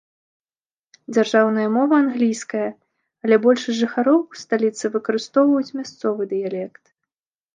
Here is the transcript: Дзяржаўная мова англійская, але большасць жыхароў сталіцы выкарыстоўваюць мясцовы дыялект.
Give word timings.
Дзяржаўная 1.15 1.65
мова 1.75 1.95
англійская, 2.03 2.69
але 3.27 3.35
большасць 3.45 3.79
жыхароў 3.83 4.19
сталіцы 4.43 4.85
выкарыстоўваюць 4.97 5.75
мясцовы 5.81 6.21
дыялект. 6.35 6.83